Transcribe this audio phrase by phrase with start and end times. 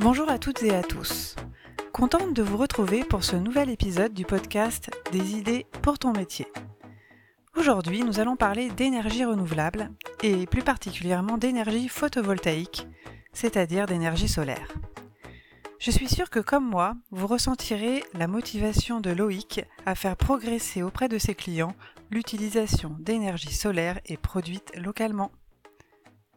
[0.00, 1.36] Bonjour à toutes et à tous.
[1.92, 6.46] Contente de vous retrouver pour ce nouvel épisode du podcast Des idées pour ton métier.
[7.54, 9.90] Aujourd'hui, nous allons parler d'énergie renouvelable
[10.22, 12.88] et plus particulièrement d'énergie photovoltaïque,
[13.34, 14.72] c'est-à-dire d'énergie solaire.
[15.78, 20.82] Je suis sûre que comme moi, vous ressentirez la motivation de Loïc à faire progresser
[20.82, 21.74] auprès de ses clients
[22.10, 25.30] l'utilisation d'énergie solaire et produite localement.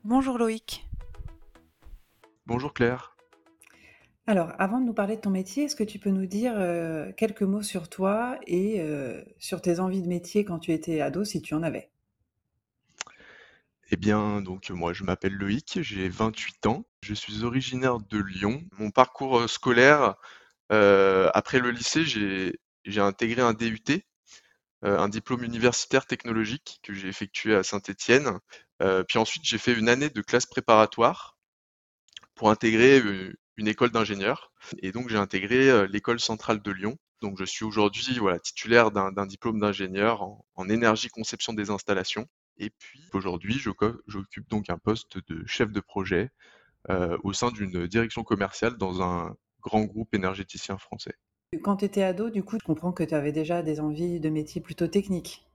[0.03, 0.85] Bonjour Loïc.
[2.45, 3.12] Bonjour Claire.
[4.25, 7.11] Alors, avant de nous parler de ton métier, est-ce que tu peux nous dire euh,
[7.11, 11.25] quelques mots sur toi et euh, sur tes envies de métier quand tu étais ado,
[11.25, 11.89] si tu en avais?
[13.91, 18.63] Eh bien, donc moi je m'appelle Loïc, j'ai 28 ans, je suis originaire de Lyon.
[18.79, 20.15] Mon parcours euh, scolaire,
[20.69, 24.01] après le lycée, j'ai intégré un DUT,
[24.81, 28.39] un diplôme universitaire technologique que j'ai effectué à Saint-Étienne.
[28.79, 31.37] puis ensuite, j'ai fait une année de classe préparatoire
[32.33, 33.03] pour intégrer
[33.57, 34.51] une école d'ingénieur.
[34.79, 36.97] Et donc j'ai intégré l'école centrale de Lyon.
[37.21, 40.23] Donc je suis aujourd'hui voilà, titulaire d'un diplôme d'ingénieur
[40.55, 42.27] en, énergie conception des installations.
[42.57, 43.59] Et puis aujourd'hui,
[44.07, 46.29] j'occupe donc un poste de chef de projet
[47.23, 51.15] au sein d'une direction commerciale dans un grand groupe énergéticien français.
[51.61, 54.29] Quand tu étais ado, du coup, je comprends que tu avais déjà des envies de
[54.29, 55.45] métier plutôt techniques.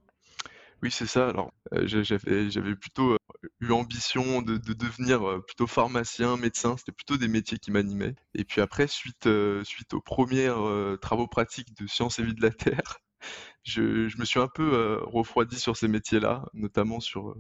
[0.83, 1.29] Oui, c'est ça.
[1.29, 3.17] Alors, j'avais plutôt,
[3.61, 6.77] eu ambition de de devenir, plutôt pharmacien, médecin.
[6.77, 9.29] C'était plutôt des métiers qui m'animaient et puis après suite,
[9.65, 10.59] suite aux premières
[11.01, 12.99] travaux pratiques de sciences et vie de la terre,
[13.63, 17.35] je je me suis un peu, refroidi sur ces métiers-là, notamment sur,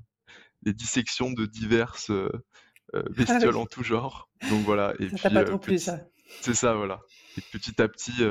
[0.62, 2.10] les dissections de diverses,
[2.94, 4.28] ah bestioles en tout genre.
[4.50, 6.00] Donc voilà et Ça t'a pas trop ça?
[6.40, 7.00] c'est ça, voilà
[7.38, 8.24] et petit à petit,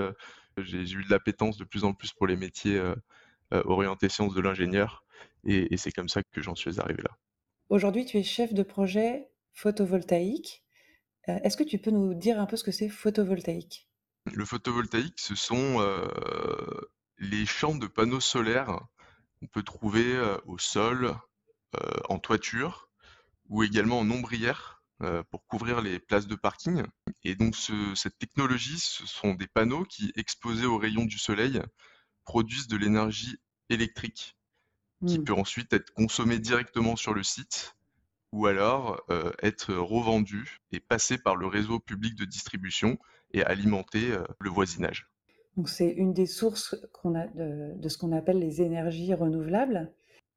[0.57, 2.95] j'ai eu de l'appétence de plus en plus pour les métiers, euh,
[3.51, 5.03] orienté sciences de l'ingénieur.
[5.45, 7.17] Et, c'est comme ça que j'en suis arrivé là.
[7.69, 10.63] Aujourd'hui, tu es chef de projet photovoltaïque.
[11.27, 13.89] Euh, est-ce que tu peux nous dire un peu ce que c'est photovoltaïque?
[14.31, 16.07] Le photovoltaïque, ce sont euh,
[17.17, 18.79] les champs de panneaux solaires
[19.39, 21.15] qu'on peut trouver au sol,
[22.09, 22.89] en toiture
[23.49, 24.81] ou également en ombrière
[25.29, 26.83] pour couvrir les places de parking.
[27.23, 31.61] Et donc cette technologie, ce sont des panneaux qui, exposés aux rayons du soleil,
[32.23, 33.37] produisent de l'énergie
[33.69, 34.36] électrique
[35.05, 35.23] qui mmh.
[35.23, 37.75] peut ensuite être consommée directement sur le site
[38.31, 42.97] ou alors euh, être revendue et passer par le réseau public de distribution
[43.33, 45.09] et alimenter euh, le voisinage.
[45.55, 49.91] Donc c'est une des sources qu'on a de, ce qu'on appelle les énergies renouvelables.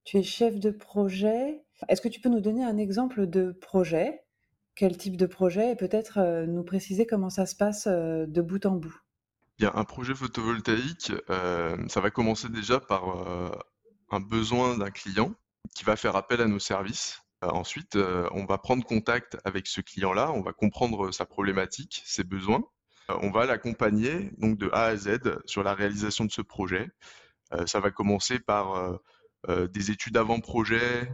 [0.04, 1.62] Tu es chef de projet.
[1.88, 4.22] Est-ce que tu peux nous donner un exemple de projet?
[4.75, 5.72] Quel type de projet?
[5.72, 8.97] Et peut-être euh, nous préciser comment ça se passe de bout en bout
[9.75, 13.53] un projet photovoltaïque, ça va commencer déjà par
[14.10, 15.34] un besoin d'un client
[15.75, 17.22] qui va faire appel à nos services.
[17.44, 22.25] Euh, ensuite, on va prendre contact avec ce client-là, on va comprendre sa problématique, ses
[22.25, 22.65] besoins.
[23.09, 26.91] on va l'accompagner donc de A à Z sur la réalisation de ce projet.
[27.66, 29.00] ça va commencer par
[29.48, 31.10] des études avant-projet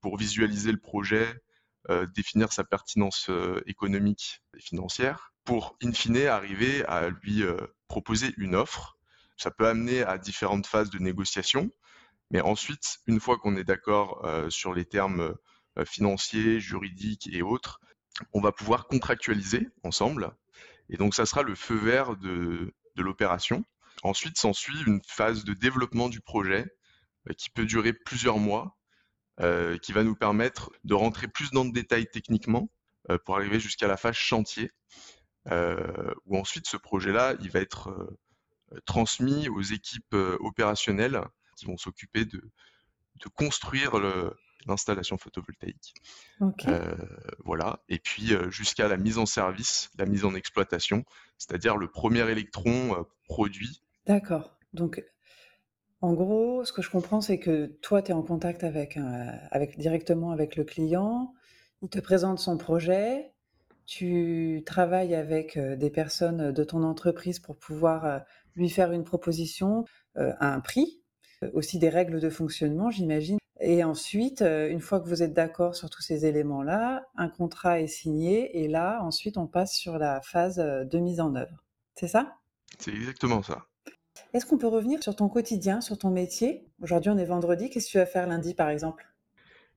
[0.00, 1.26] pour visualiser le projet,
[2.14, 3.30] définir sa pertinence
[3.66, 7.56] économique et financière pour, in fine, arriver à lui euh,
[7.88, 8.98] proposer une offre.
[9.38, 11.70] Ça peut amener à différentes phases de négociation,
[12.30, 15.34] mais ensuite, une fois qu'on est d'accord euh, sur les termes
[15.78, 17.80] euh, financiers, juridiques et autres,
[18.32, 20.34] on va pouvoir contractualiser ensemble.
[20.90, 23.64] Et donc, ça sera le feu vert de, de l'opération.
[24.02, 26.66] Ensuite, s'ensuit une phase de développement du projet
[27.36, 28.76] qui peut durer plusieurs mois,
[29.82, 32.70] qui va nous permettre de rentrer plus dans le détail techniquement
[33.24, 34.70] pour arriver jusqu'à la phase chantier
[35.50, 41.22] euh, où ensuite ce projet-là, il va être euh, transmis aux équipes euh, opérationnelles
[41.58, 43.92] qui vont s'occuper de, de construire
[44.66, 45.94] l'installation photovoltaïque.
[47.44, 47.82] voilà.
[47.88, 51.04] Et puis jusqu'à la mise en service, la mise en exploitation,
[51.36, 53.82] c'est-à-dire le premier électron produit.
[54.06, 54.56] D'accord.
[54.72, 55.02] Donc,
[56.00, 58.98] en gros, ce que je comprends, c'est que toi, tu es en contact avec,
[59.50, 61.34] avec, directement avec le client,
[61.82, 63.32] il te présente son projet,
[63.86, 68.22] tu travailles avec, des personnes, de ton entreprise pour pouvoir,
[68.54, 69.84] lui faire une proposition,
[70.14, 70.97] à un prix,
[71.52, 75.90] aussi des règles de fonctionnement, j'imagine et ensuite, une fois que vous êtes d'accord sur
[75.90, 80.58] tous ces éléments-là, un contrat est signé et là, ensuite, on passe sur la phase,
[80.58, 81.64] de mise en œuvre.
[81.96, 82.36] C'est ça?
[82.78, 83.66] C'est exactement ça.
[84.32, 86.68] Est-ce qu'on peut revenir sur ton quotidien, sur ton métier?
[86.82, 89.04] Aujourd'hui, on est vendredi, qu'est-ce que tu vas faire lundi, par exemple?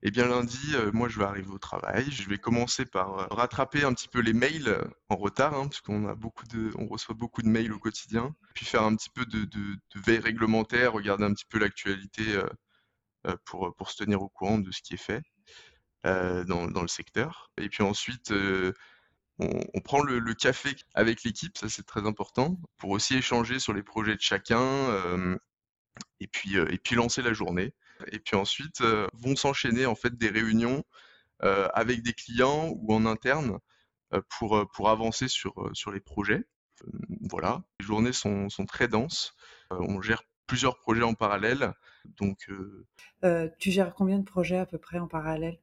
[0.04, 2.10] Eh bien lundi, euh, moi je vais arriver au travail.
[2.10, 5.68] Je vais commencer par euh, rattraper un petit peu les mails euh, en retard, hein,
[5.68, 8.34] parce qu'on a beaucoup de, on reçoit beaucoup de mails au quotidien.
[8.54, 9.48] Puis faire un petit peu de,
[9.94, 12.24] veille réglementaire, regarder un petit peu l'actualité
[13.44, 15.22] pour, pour se tenir au courant de ce qui est fait
[16.04, 17.52] dans, le secteur.
[17.58, 18.32] Et puis ensuite,
[19.38, 23.82] on, prend le, café avec l'équipe, ça c'est très important, pour aussi échanger sur les
[23.82, 24.58] projets de chacun
[26.20, 27.72] et, puis, et puis lancer la journée.
[28.10, 28.82] Et puis ensuite
[29.12, 30.84] vont s'enchaîner en fait des réunions
[31.40, 33.58] avec des clients ou en interne
[34.28, 36.44] pour, pour avancer sur, sur les projets.
[37.28, 39.34] voilà, les journées sont, sont très denses.
[39.70, 41.72] on gère plusieurs projets en parallèle.
[42.04, 42.48] Donc,
[43.58, 45.58] tu gères combien de projets à peu près en parallèle?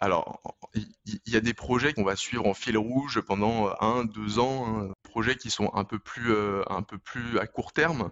[0.00, 0.42] Alors,
[0.74, 4.66] il y, a des projets qu'on va suivre en fil rouge pendant un, deux ans,
[4.66, 6.34] hein, projets qui sont un peu plus,
[6.68, 8.10] un peu plus à court terme.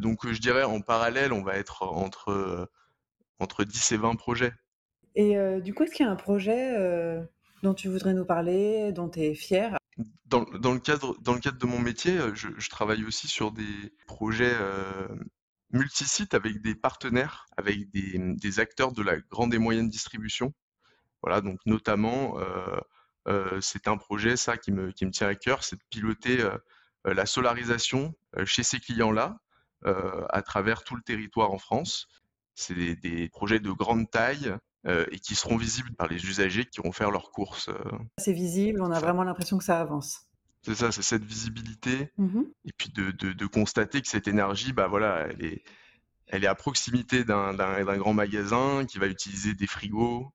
[0.00, 2.68] donc, je dirais en parallèle, on va être entre,
[3.38, 4.52] entre 10 et 20 projets.
[5.16, 6.76] Et du coup, est-ce qu'il y a un projet
[7.62, 9.76] dont tu voudrais nous parler, dont tu es fier
[10.26, 14.52] dans, le cadre, dans le cadre de mon métier, je, travaille aussi sur des projets
[15.74, 20.54] multisites avec des partenaires, avec des, des, acteurs de la grande et moyenne distribution.
[21.22, 22.78] Voilà, donc notamment, euh,
[23.28, 26.40] euh, c'est un projet, ça, qui me, qui me tient à cœur, c'est de piloter
[26.40, 26.58] euh,
[27.04, 28.14] la solarisation
[28.44, 29.38] chez ces clients-là,
[29.84, 32.08] à travers tout le territoire en France.
[32.54, 34.54] C'est des, projets de grande taille
[34.86, 37.70] et qui seront visibles par les usagers qui vont faire leurs courses.
[38.18, 40.26] C'est visible, on a vraiment l'impression que ça avance.
[40.64, 42.10] C'est ça, c'est cette visibilité.
[42.16, 45.64] Mmh et puis de, de, constater que cette énergie, bah voilà, elle est,
[46.28, 50.32] elle est à proximité d'un grand magasin qui va utiliser des frigos,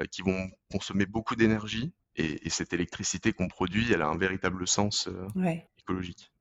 [0.00, 1.92] euh, qui vont consommer beaucoup d'énergie.
[2.16, 6.32] Et, cette électricité qu'on produit, elle a un véritable sens euh, écologique.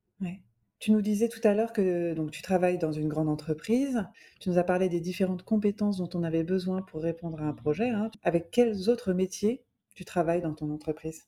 [0.80, 4.06] Tu nous disais tout à l'heure que donc, tu travailles dans une grande entreprise.
[4.40, 7.54] Tu nous as parlé des différentes compétences dont on avait besoin pour répondre à un
[7.54, 7.90] projet.
[7.90, 8.12] Hein.
[8.24, 9.64] Avec quels autres métiers
[9.96, 11.28] tu travailles dans ton entreprise?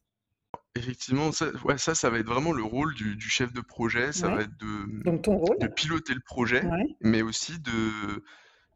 [0.75, 1.47] Effectivement, ça,
[1.77, 4.11] ça, ça va être vraiment le rôle du, chef de projet.
[4.13, 5.57] Ça va être de, donc ton rôle?
[5.59, 6.63] de piloter le projet,
[7.01, 8.23] mais aussi de,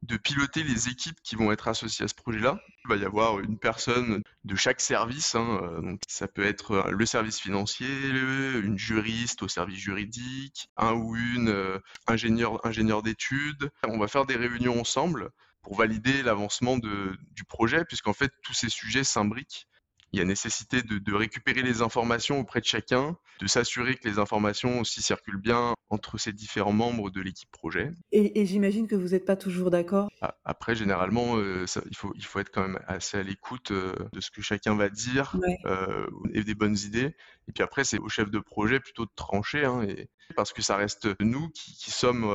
[0.04, 2.60] de piloter les équipes qui vont être associées à ce projet-là.
[2.86, 6.72] Il va y avoir une personne de chaque service, hein, euh, donc ça peut être
[6.72, 13.02] euh, le service financier, une juriste au service juridique, un ou une euh, ingénieur, ingénieur
[13.02, 13.72] d'études.
[13.88, 15.30] On va faire des réunions ensemble
[15.62, 19.68] pour valider l'avancement du projet, puisqu'en fait tous ces sujets s'imbriquent
[20.14, 24.20] il y a nécessité de, récupérer les informations auprès de chacun, de s'assurer que les
[24.20, 27.92] informations aussi circulent bien entre ces différents membres de l'équipe projet.
[28.12, 30.10] Et, j'imagine que vous n'êtes pas toujours d'accord
[30.44, 34.20] Après, généralement, euh, il, faut, il faut être quand même assez à l'écoute euh, de
[34.20, 37.16] ce que chacun va dire euh, et des bonnes idées.
[37.48, 40.62] Et puis après, c'est au chef de projet plutôt de trancher, hein, et, parce que
[40.62, 42.28] ça reste nous qui, qui sommes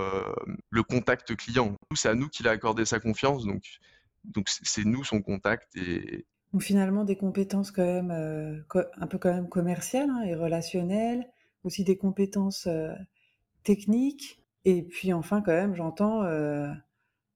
[0.70, 1.74] le contact client.
[1.94, 3.62] C'est à nous qu'il a accordé sa confiance, donc
[4.24, 8.60] donc c'est nous son contact et, donc finalement des compétences quand même, euh,
[8.96, 11.28] un peu quand même commerciales, hein, et relationnelles,
[11.64, 12.94] aussi des compétences, euh,
[13.68, 16.72] techniques et puis enfin quand même j'entends, euh,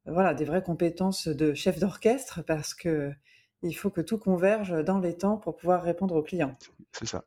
[0.07, 5.15] voilà des vraies compétences de chef d'orchestre parce qu'il faut que tout converge dans les
[5.15, 6.57] temps pour pouvoir répondre aux clients.
[6.93, 7.25] C'est ça.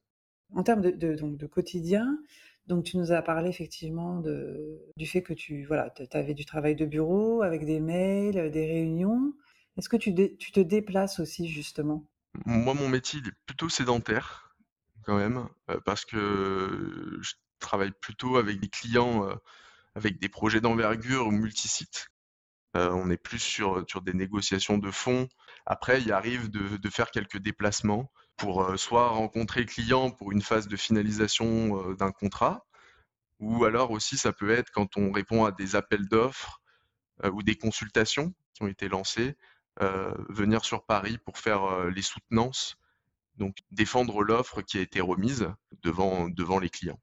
[0.55, 2.17] En termes de donc de quotidien,
[2.65, 6.75] donc tu nous as parlé effectivement de du fait que tu voilà, avais du travail
[6.75, 9.33] de bureau avec des mails, des réunions.
[9.77, 12.07] Est-ce que tu, tu te déplaces aussi justement?
[12.45, 14.55] Moi, mon métier il est plutôt sédentaire
[15.03, 19.27] quand même, euh, parce que je travaille plutôt avec des clients
[19.95, 22.07] avec des projets d'envergure ou multisites.
[22.73, 25.29] On est plus sur, sur des négociations de fonds.
[25.65, 30.67] Après, il arrive de, de faire quelques déplacements pour soit rencontrer client pour une phase
[30.67, 32.65] de finalisation d'un contrat,
[33.39, 36.61] ou alors aussi ça peut être quand on répond à des appels d'offres
[37.31, 39.37] ou des consultations qui ont été lancées
[40.29, 42.75] venir sur Paris pour faire les soutenances,
[43.35, 45.49] donc défendre l'offre qui a été remise
[45.81, 46.99] devant, devant les clients.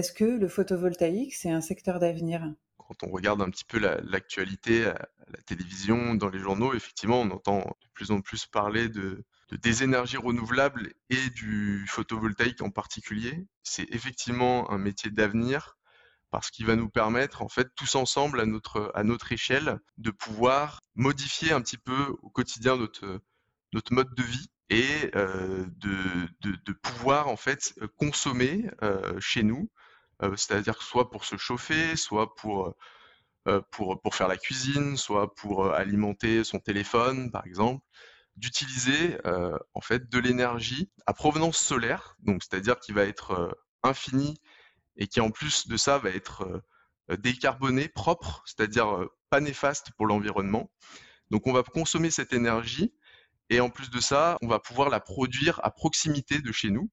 [0.00, 2.54] Est-ce que le photovoltaïque, c'est un secteur d'avenir?
[2.78, 7.30] Quand on regarde un petit peu l'actualité à la télévision, dans les journaux, effectivement, on
[7.30, 13.46] entend de plus en plus parler de, des énergies renouvelables et du photovoltaïque en particulier.
[13.62, 15.76] C'est effectivement un métier d'avenir
[16.30, 20.10] parce qu'il va nous permettre, en fait, tous ensemble, à notre, à notre échelle, de
[20.10, 23.20] pouvoir modifier un petit peu au quotidien notre,
[23.72, 29.68] notre mode de vie et euh, de, de, pouvoir, en fait, consommer euh, chez nous,
[30.22, 32.74] euh, c'est-à-dire soit pour se chauffer, soit pour,
[33.72, 37.84] pour, pour faire la cuisine, soit pour alimenter son téléphone, par exemple.
[38.36, 39.18] D'utiliser
[39.74, 43.50] en fait de l'énergie à provenance solaire, donc c'est-à-dire qui va être euh,
[43.82, 44.40] infini
[45.00, 46.42] et qui en plus de ça va être
[47.10, 50.70] euh, décarboné, propre, c'est-à-dire pas néfaste pour l'environnement.
[51.30, 52.92] Donc on va consommer cette énergie
[53.50, 56.88] et en plus de ça, on va pouvoir la produire à proximité de chez nous.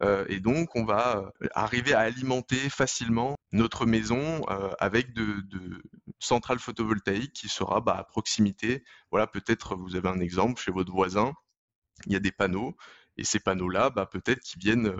[0.00, 5.40] Euh, et donc, on va euh, arriver à alimenter facilement notre maison euh, avec de,
[5.48, 5.82] de
[6.20, 8.84] centrales photovoltaïques qui sera bah, à proximité.
[9.10, 11.32] Voilà, peut-être vous avez un exemple chez votre voisin,
[12.06, 12.76] il y a des panneaux,
[13.16, 14.94] et ces panneaux-là, bah, peut-être qu'ils viennent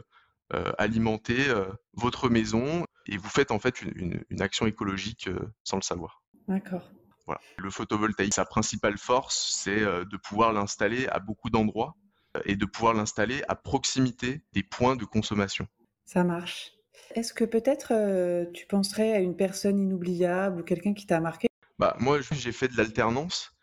[0.79, 1.47] alimenter
[1.93, 5.29] votre maison, et vous faites en fait une, une action écologique
[5.65, 6.23] sans le savoir.
[6.47, 6.91] D'accord.
[7.27, 7.41] Voilà.
[7.59, 11.97] Le photovoltaïque, sa principale force, c'est de pouvoir l'installer à beaucoup d'endroits
[12.45, 15.67] et de pouvoir l'installer à proximité des points de consommation.
[16.05, 16.73] Ça marche.
[17.15, 21.49] Est-ce que peut-être euh, tu penserais à une personne inoubliable ou quelqu'un qui t'a marqué?
[21.79, 23.57] Bah, Moi, j'ai fait de l'alternance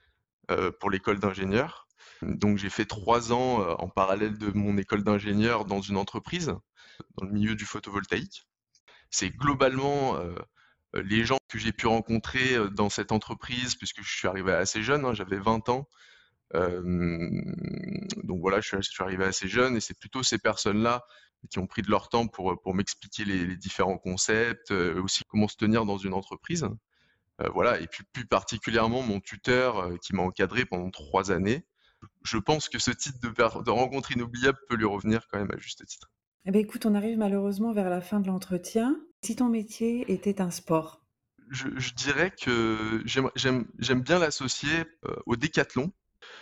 [0.51, 1.88] euh, pour l'école d'ingénieur.
[2.22, 6.54] Donc j'ai fait trois ans euh, en parallèle de mon école d'ingénieur dans une entreprise,
[7.18, 8.46] dans le milieu du photovoltaïque.
[9.10, 10.20] C'est globalement
[10.94, 15.06] les gens que j'ai pu rencontrer dans cette entreprise, puisque je suis arrivé assez jeune,
[15.06, 15.88] hein, j'avais 20 ans,
[16.54, 21.04] donc voilà, je suis, arrivé assez jeune et c'est plutôt ces personnes-là
[21.50, 25.86] qui ont pris de leur temps pour, m'expliquer les, différents concepts, aussi comment se tenir
[25.86, 26.68] dans une entreprise.
[27.54, 31.66] voilà, et puis plus particulièrement mon tuteur qui m'a encadré pendant trois années.
[32.24, 35.86] Je pense que ce titre de rencontre inoubliable peut lui revenir quand même à juste
[35.86, 36.12] titre.
[36.46, 39.00] Eh bien, écoute, on arrive malheureusement vers la fin de l'entretien.
[39.24, 41.02] Si ton métier était un sport?
[41.50, 44.86] Je, dirais que j'aime bien l'associer
[45.25, 45.92] au décathlon.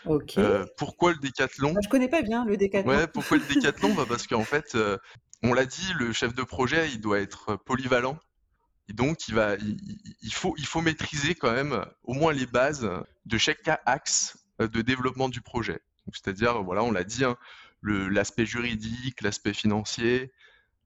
[0.06, 0.38] Ok.
[0.38, 1.74] Euh, pourquoi le décathlon?
[1.76, 2.92] Ah, Je connais pas bien le décathlon.
[2.92, 3.94] Ouais, pourquoi le décathlon?
[3.94, 4.98] Bah Parce qu'en fait, euh,
[5.42, 8.18] on l'a dit, le chef de projet, il doit être polyvalent.
[8.90, 12.90] Et donc, il, va, il, faut, il faut maîtriser quand même au moins les bases
[13.26, 15.80] de chaque axe de développement du projet.
[16.12, 17.38] C'est-à-dire, voilà, on l'a dit, hein,
[17.84, 20.32] l'aspect juridique, l'aspect financier,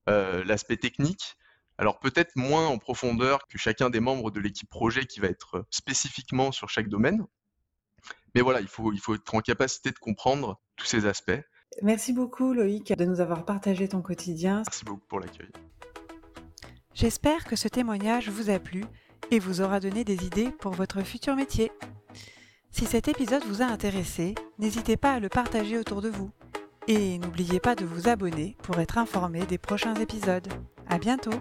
[0.10, 1.36] euh, l'aspect technique.
[1.78, 5.66] Alors peut-être moins en profondeur que chacun des membres de l'équipe projet qui va être
[5.70, 7.26] spécifiquement sur chaque domaine.
[8.34, 11.40] Mais voilà, il faut, il faut être en capacité de comprendre tous ces aspects.
[11.84, 14.64] Merci beaucoup Loïc de nous avoir partagé ton quotidien.
[14.66, 15.52] Merci beaucoup pour l'accueil.
[16.96, 18.84] J'espère que ce témoignage vous a plu
[19.30, 21.72] et vous aura donné des idées pour votre futur métier.
[22.72, 26.32] Si cet épisode vous a intéressé, n'hésitez pas à le partager autour de vous.
[26.88, 30.48] Et n'oubliez pas de vous abonner pour être informé des prochains épisodes.
[30.88, 31.38] À bientôt!